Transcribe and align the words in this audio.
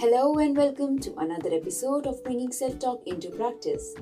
Hello 0.00 0.38
and 0.38 0.56
welcome 0.56 0.96
to 1.00 1.12
another 1.18 1.52
episode 1.52 2.06
of 2.06 2.22
Bringing 2.22 2.52
Self 2.52 2.78
Talk 2.78 3.02
into 3.04 3.30
Practice. 3.30 3.96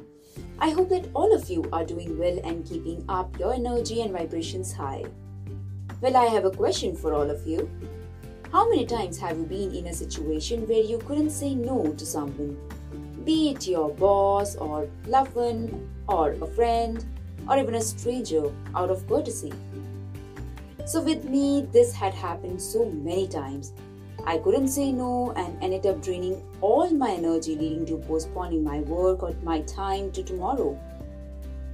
I 0.59 0.69
hope 0.69 0.91
that 0.91 1.09
all 1.15 1.35
of 1.35 1.49
you 1.49 1.67
are 1.73 1.87
doing 1.87 2.19
well 2.19 2.39
and 2.45 2.67
keeping 2.67 3.03
up 3.09 3.39
your 3.39 3.55
energy 3.55 4.03
and 4.03 4.13
vibrations 4.13 4.75
high. 4.75 5.05
Well, 6.03 6.19
I 6.19 6.27
have 6.27 6.45
a 6.45 6.51
question 6.51 6.95
for 6.95 7.15
all 7.15 7.31
of 7.31 7.47
you. 7.47 7.71
How 8.53 8.69
many 8.69 8.85
times 8.85 9.17
have 9.21 9.39
you 9.39 9.45
been 9.45 9.75
in 9.75 9.87
a 9.87 9.95
situation 9.95 10.69
where 10.69 10.83
you 10.83 10.99
couldn't 10.99 11.31
say 11.31 11.55
no 11.55 11.95
to 11.95 12.05
someone? 12.05 12.59
Be 13.25 13.53
it 13.53 13.67
your 13.67 13.89
boss 13.89 14.55
or 14.57 14.91
loved 15.07 15.35
one 15.35 15.89
or 16.09 16.33
a 16.33 16.47
friend 16.47 17.03
or 17.49 17.59
even 17.59 17.77
a 17.77 17.81
stranger 17.81 18.53
out 18.75 18.91
of 18.91 19.09
courtesy. 19.09 19.55
So, 20.85 21.01
with 21.01 21.25
me, 21.25 21.67
this 21.73 21.95
had 21.95 22.13
happened 22.13 22.61
so 22.61 22.85
many 22.85 23.27
times. 23.27 23.73
I 24.27 24.39
couldn't 24.39 24.69
say 24.69 24.93
no 24.93 25.33
and 25.37 25.63
ended 25.63 25.87
up 25.87 26.03
draining 26.03 26.43
all 26.61 26.91
my 26.91 27.13
energy, 27.13 27.55
leading 27.55 27.87
to 27.87 27.99
postponing 27.99 28.65
my 28.65 28.81
work 28.81 29.23
or 29.23 29.35
my 29.43 29.61
time 29.63 30.11
to 30.13 30.23
tomorrow. 30.23 30.79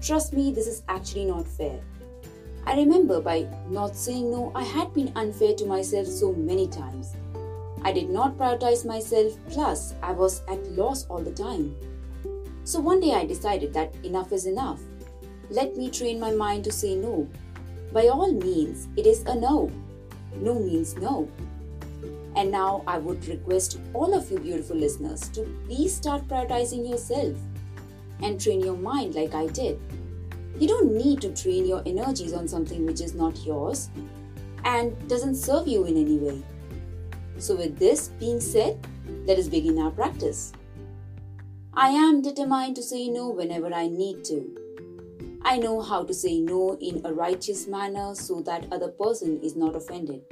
Trust 0.01 0.33
me, 0.33 0.53
this 0.53 0.67
is 0.67 0.83
actually 0.89 1.25
not 1.25 1.49
fair. 1.49 1.81
I 2.67 2.77
remember 2.77 3.21
by 3.21 3.49
not 3.69 3.97
saying 3.97 4.31
no, 4.31 4.53
I 4.55 4.65
had 4.65 4.93
been 4.95 5.13
unfair 5.17 5.55
to 5.55 5.67
myself 5.67 6.07
so 6.07 6.33
many 6.33 6.69
times. 6.69 7.15
I 7.83 7.93
did 7.93 8.11
not 8.11 8.37
prioritize 8.39 8.85
myself, 8.85 9.33
plus, 9.49 9.95
I 10.03 10.13
was 10.13 10.43
at 10.49 10.73
loss 10.73 11.07
all 11.07 11.23
the 11.23 11.33
time. 11.33 11.75
So 12.65 12.79
one 12.79 13.01
day 13.01 13.13
I 13.13 13.25
decided 13.25 13.73
that 13.75 13.95
enough 14.05 14.31
is 14.33 14.47
enough. 14.47 14.81
Let 15.51 15.77
me 15.77 15.91
train 15.91 16.21
my 16.21 16.31
mind 16.31 16.65
to 16.65 16.73
say 16.73 16.95
no 16.95 17.29
by 17.93 18.09
all 18.09 18.33
means, 18.33 18.89
it 18.97 19.07
is 19.07 19.23
a 19.27 19.35
no. 19.35 19.71
No 20.37 20.55
means 20.55 20.97
no. 20.97 21.29
And 22.37 22.51
now 22.51 22.83
I 22.87 22.99
would 22.99 23.27
request 23.29 23.79
all 23.93 24.15
of 24.15 24.31
you 24.31 24.39
beautiful 24.39 24.77
listeners 24.77 25.29
to 25.31 25.43
please 25.67 25.95
start 25.95 26.27
prioritizing 26.29 26.89
yourself 26.89 27.37
and 28.23 28.41
train 28.41 28.61
your 28.61 28.77
mind 28.77 29.15
like 29.15 29.35
I 29.35 29.47
did. 29.49 29.79
You 30.59 30.69
don't 30.69 30.93
need 30.93 31.21
to 31.23 31.35
train 31.35 31.67
your 31.67 31.83
energies 31.87 32.33
on 32.33 32.49
something 32.49 32.87
which 32.87 33.01
is 33.01 33.15
not 33.15 33.45
yours 33.45 33.91
and 34.65 34.97
doesn't 35.09 35.35
serve 35.35 35.67
you 35.67 35.85
in 35.85 35.97
any 35.97 36.19
way. 36.19 36.43
So, 37.39 37.57
with 37.57 37.79
this 37.79 38.09
being 38.21 38.41
said, 38.41 38.87
let 39.27 39.39
us 39.39 39.49
begin 39.49 39.79
our 39.79 39.91
practice. 39.91 40.53
I 41.75 41.89
am 41.89 42.23
determined 42.23 42.77
to 42.77 42.83
say 42.83 43.09
no 43.09 43.31
whenever 43.31 43.73
I 43.73 43.89
need 43.89 44.25
to. 44.27 44.63
I 45.45 45.59
know 45.59 45.81
how 45.81 46.05
to 46.05 46.15
say 46.15 46.39
no 46.39 46.77
in 46.81 47.05
a 47.05 47.13
righteous 47.13 47.67
manner 47.67 48.15
so 48.15 48.41
that 48.43 48.67
other 48.71 48.89
person 48.89 49.41
is 49.43 49.57
not 49.57 49.75
offended. 49.75 50.23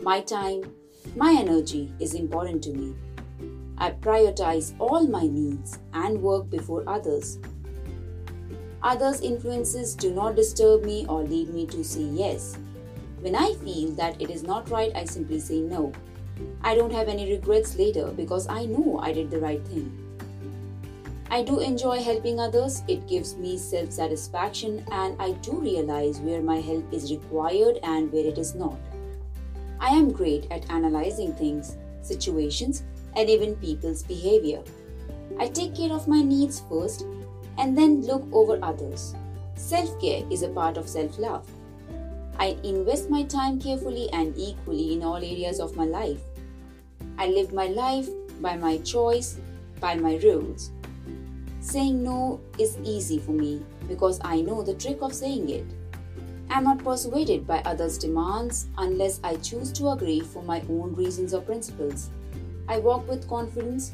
My 0.00 0.20
time, 0.20 0.70
my 1.16 1.32
energy 1.32 1.90
is 1.98 2.12
important 2.12 2.62
to 2.62 2.72
me. 2.72 2.94
I 3.78 3.92
prioritize 3.92 4.74
all 4.78 5.06
my 5.06 5.26
needs 5.26 5.78
and 5.94 6.20
work 6.20 6.50
before 6.50 6.84
others. 6.86 7.38
Others' 8.82 9.22
influences 9.22 9.94
do 9.94 10.12
not 10.12 10.36
disturb 10.36 10.84
me 10.84 11.06
or 11.08 11.22
lead 11.22 11.48
me 11.54 11.64
to 11.68 11.82
say 11.82 12.02
yes. 12.02 12.58
When 13.20 13.34
I 13.34 13.54
feel 13.64 13.92
that 13.92 14.20
it 14.20 14.28
is 14.28 14.42
not 14.42 14.68
right, 14.68 14.92
I 14.94 15.04
simply 15.04 15.40
say 15.40 15.60
no. 15.60 15.90
I 16.62 16.74
don't 16.74 16.92
have 16.92 17.08
any 17.08 17.32
regrets 17.32 17.76
later 17.76 18.08
because 18.08 18.46
I 18.46 18.66
know 18.66 19.00
I 19.02 19.12
did 19.14 19.30
the 19.30 19.40
right 19.40 19.66
thing. 19.68 19.90
I 21.30 21.42
do 21.42 21.60
enjoy 21.60 22.02
helping 22.02 22.38
others, 22.38 22.82
it 22.88 23.08
gives 23.08 23.36
me 23.36 23.56
self 23.56 23.90
satisfaction, 23.90 24.84
and 24.92 25.16
I 25.18 25.32
do 25.32 25.52
realize 25.52 26.20
where 26.20 26.42
my 26.42 26.60
help 26.60 26.92
is 26.92 27.10
required 27.10 27.78
and 27.82 28.12
where 28.12 28.26
it 28.26 28.36
is 28.36 28.54
not. 28.54 28.78
I 29.80 29.90
am 29.90 30.10
great 30.10 30.46
at 30.50 30.70
analyzing 30.70 31.34
things, 31.34 31.76
situations, 32.02 32.82
and 33.14 33.28
even 33.28 33.56
people's 33.56 34.02
behavior. 34.02 34.62
I 35.38 35.48
take 35.48 35.74
care 35.74 35.92
of 35.92 36.08
my 36.08 36.22
needs 36.22 36.62
first 36.68 37.06
and 37.58 37.76
then 37.76 38.02
look 38.02 38.24
over 38.32 38.58
others. 38.62 39.14
Self 39.54 40.00
care 40.00 40.22
is 40.30 40.42
a 40.42 40.48
part 40.48 40.76
of 40.76 40.88
self 40.88 41.18
love. 41.18 41.46
I 42.38 42.56
invest 42.62 43.08
my 43.08 43.22
time 43.24 43.58
carefully 43.58 44.08
and 44.12 44.36
equally 44.36 44.92
in 44.92 45.02
all 45.02 45.16
areas 45.16 45.58
of 45.58 45.76
my 45.76 45.84
life. 45.84 46.20
I 47.18 47.28
live 47.28 47.52
my 47.52 47.66
life 47.66 48.08
by 48.40 48.56
my 48.56 48.78
choice, 48.78 49.38
by 49.80 49.94
my 49.94 50.16
rules. 50.16 50.70
Saying 51.60 52.02
no 52.02 52.40
is 52.58 52.76
easy 52.84 53.18
for 53.18 53.32
me 53.32 53.62
because 53.88 54.20
I 54.22 54.42
know 54.42 54.62
the 54.62 54.74
trick 54.74 54.98
of 55.00 55.14
saying 55.14 55.48
it. 55.48 55.64
I'm 56.56 56.64
not 56.64 56.82
persuaded 56.82 57.46
by 57.46 57.58
others' 57.66 57.98
demands 57.98 58.68
unless 58.78 59.20
I 59.22 59.36
choose 59.36 59.70
to 59.72 59.90
agree 59.90 60.20
for 60.20 60.42
my 60.42 60.62
own 60.70 60.94
reasons 60.94 61.34
or 61.34 61.42
principles. 61.42 62.08
I 62.66 62.78
walk 62.78 63.06
with 63.06 63.28
confidence. 63.28 63.92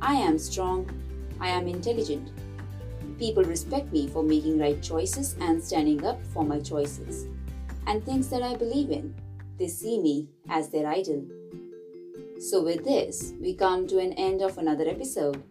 I 0.00 0.14
am 0.14 0.38
strong. 0.38 0.88
I 1.40 1.48
am 1.48 1.66
intelligent. 1.66 2.30
People 3.18 3.42
respect 3.42 3.92
me 3.92 4.06
for 4.06 4.22
making 4.22 4.60
right 4.60 4.80
choices 4.80 5.34
and 5.40 5.60
standing 5.60 6.06
up 6.06 6.24
for 6.26 6.44
my 6.44 6.60
choices 6.60 7.26
and 7.88 8.04
things 8.04 8.28
that 8.30 8.44
I 8.44 8.54
believe 8.54 8.92
in. 8.92 9.12
They 9.58 9.66
see 9.66 9.98
me 9.98 10.28
as 10.48 10.68
their 10.68 10.86
idol. 10.86 11.24
So, 12.38 12.62
with 12.62 12.84
this, 12.84 13.32
we 13.40 13.54
come 13.54 13.88
to 13.88 13.98
an 13.98 14.12
end 14.12 14.40
of 14.40 14.56
another 14.58 14.88
episode. 14.88 15.42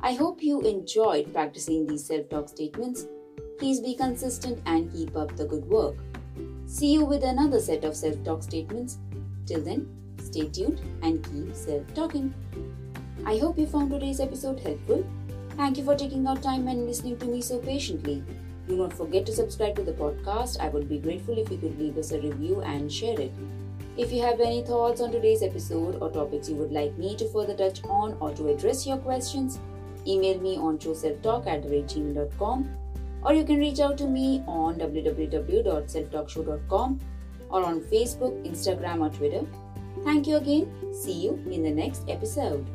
I 0.00 0.12
hope 0.12 0.44
you 0.44 0.60
enjoyed 0.60 1.32
practicing 1.32 1.88
these 1.88 2.06
self 2.06 2.28
talk 2.28 2.48
statements. 2.48 3.08
Please 3.58 3.80
be 3.80 3.94
consistent 3.94 4.60
and 4.66 4.92
keep 4.92 5.16
up 5.16 5.36
the 5.36 5.44
good 5.44 5.64
work. 5.66 5.94
See 6.66 6.92
you 6.92 7.04
with 7.04 7.22
another 7.22 7.60
set 7.60 7.84
of 7.84 7.94
self 7.94 8.22
talk 8.24 8.42
statements. 8.42 8.98
Till 9.46 9.60
then, 9.60 9.88
stay 10.18 10.48
tuned 10.48 10.80
and 11.02 11.22
keep 11.22 11.54
self 11.54 11.82
talking. 11.94 12.34
I 13.24 13.38
hope 13.38 13.58
you 13.58 13.66
found 13.66 13.90
today's 13.90 14.18
episode 14.18 14.58
helpful. 14.58 15.06
Thank 15.56 15.78
you 15.78 15.84
for 15.84 15.94
taking 15.94 16.26
out 16.26 16.42
time 16.42 16.66
and 16.66 16.84
listening 16.86 17.16
to 17.18 17.26
me 17.26 17.40
so 17.40 17.58
patiently. 17.58 18.24
Do 18.66 18.76
not 18.76 18.92
forget 18.92 19.24
to 19.26 19.32
subscribe 19.32 19.76
to 19.76 19.82
the 19.82 19.92
podcast. 19.92 20.58
I 20.58 20.68
would 20.68 20.88
be 20.88 20.98
grateful 20.98 21.38
if 21.38 21.50
you 21.50 21.58
could 21.58 21.78
leave 21.78 21.96
us 21.96 22.10
a 22.10 22.20
review 22.20 22.60
and 22.62 22.92
share 22.92 23.20
it. 23.20 23.32
If 23.96 24.10
you 24.10 24.20
have 24.22 24.40
any 24.40 24.62
thoughts 24.62 25.00
on 25.00 25.12
today's 25.12 25.44
episode 25.44 26.02
or 26.02 26.10
topics 26.10 26.48
you 26.48 26.56
would 26.56 26.72
like 26.72 26.98
me 26.98 27.14
to 27.16 27.28
further 27.28 27.54
touch 27.54 27.84
on 27.84 28.16
or 28.18 28.32
to 28.34 28.48
address 28.48 28.84
your 28.84 28.96
questions, 28.96 29.60
email 30.06 30.40
me 30.40 30.56
on 30.56 30.78
trueselftalk 30.78 31.46
at 31.46 31.62
gmail.com 31.62 32.83
or 33.24 33.34
you 33.34 33.44
can 33.44 33.58
reach 33.58 33.80
out 33.80 33.98
to 33.98 34.06
me 34.06 34.42
on 34.46 34.76
www.selftalkshow.com 34.76 37.00
or 37.50 37.64
on 37.64 37.80
Facebook, 37.80 38.46
Instagram, 38.46 39.00
or 39.00 39.10
Twitter. 39.10 39.44
Thank 40.04 40.26
you 40.26 40.36
again. 40.36 40.66
See 40.92 41.12
you 41.12 41.42
in 41.50 41.62
the 41.62 41.70
next 41.70 42.02
episode. 42.08 42.66